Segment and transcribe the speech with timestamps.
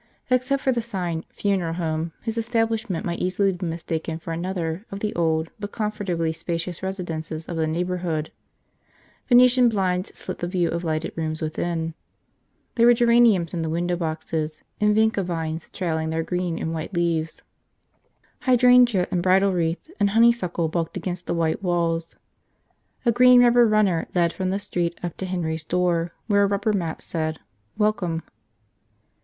[0.31, 4.99] Except for the sign, Funeral Home, his establishment might easily be mistaken for another of
[4.99, 8.31] the old but comfortably spacious residences of the neighborhood.
[9.29, 11.93] Venetian blinds slit the view of lighted rooms within.
[12.73, 16.95] There were geraniums in the window boxes with vinca vines trailing their green and white
[16.95, 17.43] leaves.
[18.39, 22.15] Hydrangea and bridal wreath and honeysuckle bulked against the white walls.
[23.05, 26.73] A green rubber runner led from the street up to Henry's door where a rubber
[26.73, 27.39] mat said
[27.77, 28.23] Welcome.